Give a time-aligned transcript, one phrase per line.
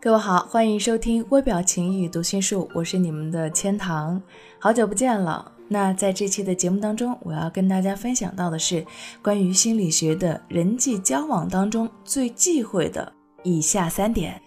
[0.00, 4.22] 各位好，欢迎收听微表情与读心术，我是你们的千堂，
[4.60, 5.50] 好久不见了。
[5.66, 8.86] 那在这期的节目当中，我要跟大家分享到的是
[9.20, 13.12] 关于心理学的人际交往当中最忌讳的
[13.42, 14.40] 以下三点。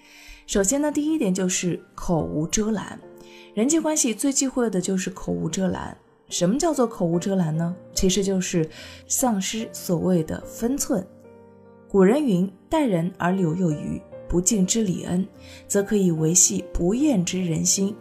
[0.48, 2.98] 首先呢，第一点就是口无遮拦，
[3.54, 5.96] 人际关系最忌讳的就是口无遮拦。
[6.30, 7.76] 什么叫做口无遮拦呢？
[7.94, 8.70] 其实就是
[9.06, 11.06] 丧失所谓的分寸。
[11.90, 15.28] 古人云：“待人而留有余。”不敬之礼恩，
[15.68, 17.94] 则可以维系不厌之人心；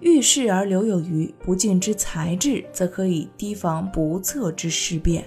[0.00, 5.22] 遇事而留有余，不敬之才智，则可以提防不测之事变。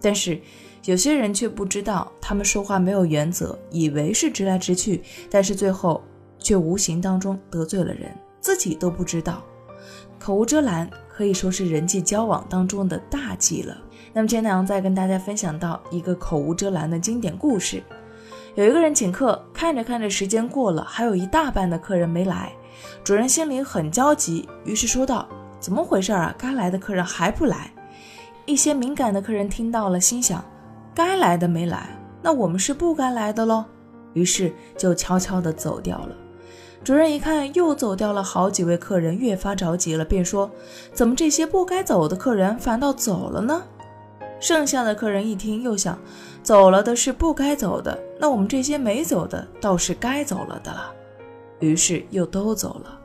[0.00, 0.40] 但是
[0.84, 6.00] 有些人却不知道，他们说话没有原则，以为是直来直去，但是最后
[6.38, 9.42] 却无形当中得罪了人，自己都不知道。
[10.20, 13.76] 口无遮拦可以说是人际交往当中的大忌了。
[14.12, 17.82] 那么，今天呢再跟大家分享到一个口无遮拦的经典故事。
[18.54, 22.52] 有一个人请客，看着看着时间过了，还有一大半的客人没来，
[23.02, 26.32] 主人心里很焦急，于是说道：“怎么回事啊？
[26.38, 27.72] 该来的客人还不来？”
[28.46, 30.44] 一些敏感的客人听到了，心想
[30.94, 33.64] ：“该来的没来，那我们是不该来的喽。”
[34.14, 36.14] 于是就悄悄地走掉了。
[36.84, 40.48] 主人一看又走掉了好几位客人，越发着急了，便说
[40.94, 43.64] ：“怎么这些不该走的客人反倒走了呢？”
[44.44, 45.98] 剩下的客人一听，又想。
[46.42, 50.92] 走了的是不该走的，那我们这些没走的倒是该走了的了。
[51.60, 53.00] 于是又都走了，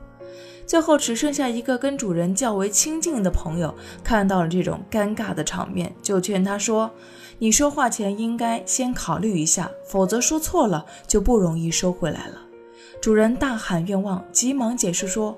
[0.66, 3.74] 最后只剩下一个跟主人较为亲近的朋友，
[4.04, 6.92] 看到了这种尴尬的场面，就劝他说
[7.40, 12.42] ：“你说话前应该先考虑一下，否则说错了就不容易收回来了。”
[13.00, 15.38] 主人大喊冤枉，急忙解释说：“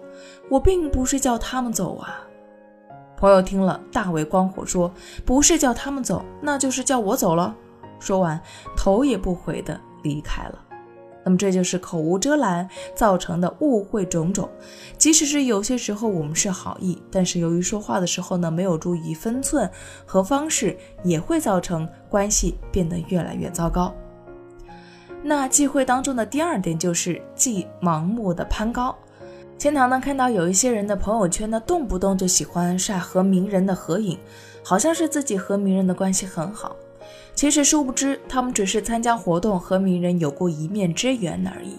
[0.49, 2.25] 我并不是叫他们走啊。”
[3.21, 4.91] 朋友听了大为光火，说
[5.23, 7.55] ：“不是叫他们走，那就是叫我走了。”
[8.01, 8.41] 说完，
[8.75, 10.57] 头也不回的离开了。
[11.23, 14.49] 那么，这就是口无遮拦造成的误会种种。
[14.97, 19.69] 即使是有些时候我们是好意，但是由于说话的时候呢没有注意分寸
[20.03, 23.93] 和方式，也会造成关系变得越来越糟糕。
[25.21, 28.97] 那忌讳当中的第二点就是忌盲目的攀高。
[29.61, 34.17] 千堂呢看到有一些人的朋友圈呢，动不动就喜欢晒和名人的合影，
[34.63, 36.75] 好像是自己和名人的关系很好。
[37.35, 41.75] 其实殊不知，他们只是参加活动和名人有过一面之缘而已。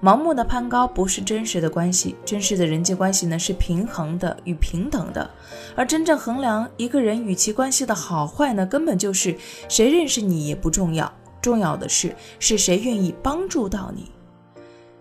[0.00, 5.28] 盲目的攀高不是真实的关系，真实的人际关系呢是平衡的与平等的。
[5.74, 9.36] 而真正衡量一个人与其关系的好坏呢，根本就是
[9.68, 14.08] 谁认识你也不重要，重要的是是谁愿意帮助到你。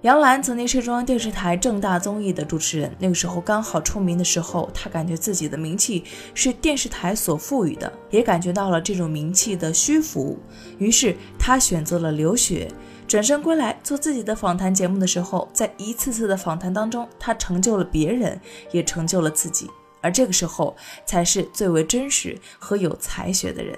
[0.02, 6.04] 杨澜曾经是中央电视台正大综艺的主持人，那个时候刚好出名的时候，她感觉自己的名气
[6.34, 10.40] 是电视台所赋予的，也感觉到了这种名气的虚浮，
[10.80, 12.68] 于是她选择了留学，
[13.08, 18.42] 转身归来做自己的访谈节目的时候，在一次次的访谈当中，她成就了别人，
[18.72, 19.70] 也成就了自己，
[20.02, 20.76] 而这个时候
[21.06, 23.78] 才是最为真实和有才学的人。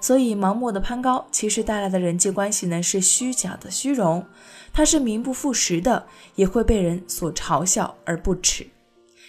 [0.00, 4.24] 所以，盲目的攀高其实带来的人际关系呢，是虚假的虚荣，
[4.72, 8.66] 它是名不副实的，也会被人所嘲笑而不耻，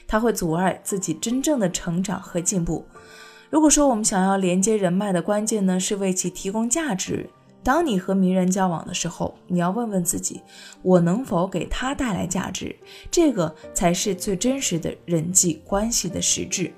[0.08, 2.86] 它会阻碍自己真正的成长和进步。
[3.50, 7.30] 如果说我们想要连接人脉的关键呢，是为其提供价值，
[7.64, 10.42] 当你和名人交往的时候，你要问问自己，
[10.82, 12.76] 我能否给他带来价值？
[13.10, 16.74] 这个才是最真实的人际关系的实质。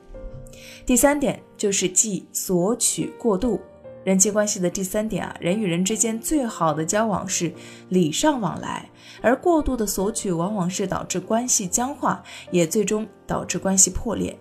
[0.85, 3.59] 第三点就是忌索取过度。
[4.09, 7.53] 人际关系的第三点啊，人与人之间最好的交往是
[7.89, 8.89] 礼尚往来，
[9.21, 14.35] 而过度的索取往往是导致关系僵化，也最终导致关系破裂。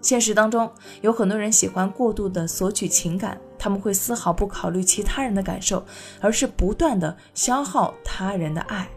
[0.00, 0.70] 现实当中
[1.00, 5.84] 有很多人喜欢过度的索取情感，他们会丝毫不考虑其他人的感受，
[6.20, 8.88] 而是不断的消耗他人的爱。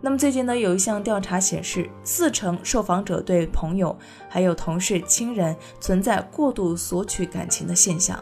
[0.00, 3.96] 那么最近呢，有一项调查显示，四成受访者对朋友、
[4.28, 8.20] 还有同事、亲人存在过度索取感情的现象。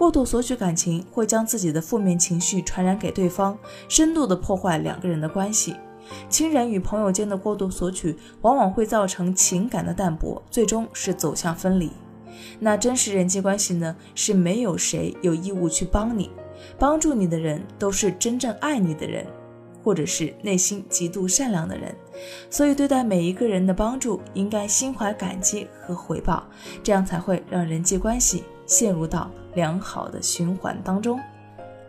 [0.00, 3.54] 过度索取感情会将自己的负面情绪传染给对方，
[3.86, 5.76] 深度的破坏两个人的关系。
[6.26, 11.90] 亲人与朋友间的过度索取，往往会造成情感的淡薄，最终是走向分离。
[12.58, 13.94] 那真实人际关系呢？
[14.14, 16.30] 是没有谁有义务去帮你，
[16.78, 19.26] 帮助你的人都是真正爱你的人，
[19.84, 21.94] 或者是内心极度善良的人。
[22.48, 26.42] 所以，对待每一个人的帮助，应该心怀感激和回报，
[26.82, 31.20] 这样才会让人际关系陷入到良好的循环当中。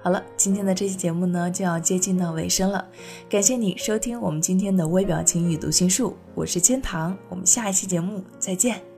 [0.04, 2.83] 好了，今天的这期节目呢，就要接近到尾声了。
[3.30, 8.91] 感谢你收听我们今天的微表情与读心术，我是千堂，我们下一期节目再见。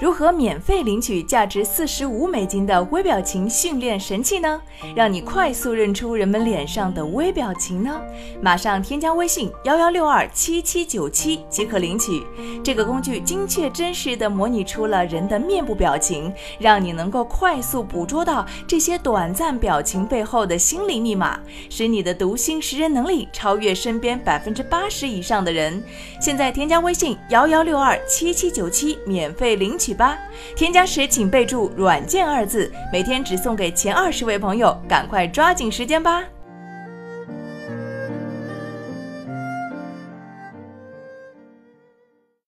[0.00, 4.60] 如何免费领取价值四十五美金的微表情训练神器呢？
[4.94, 8.02] 让你快速认出人们脸上的微表情呢？
[8.42, 12.24] 马上添加微信幺幺六二七七九七即可领取。
[12.64, 21.38] 这个工具精确真实地模拟出了人的面部表情，让你能够快速捕捉到这些短暂表情背后的心理密码，
[21.70, 25.80] 使你的读心识人能力超越身边百分之八十以上的人。
[26.20, 29.83] 现在添加微信幺幺六二七七九七，免费领取。
[29.84, 30.16] 去吧！
[30.56, 36.24] 添加时请备注“软件”二字，每天只送给前二十位朋友，赶快抓紧时间吧！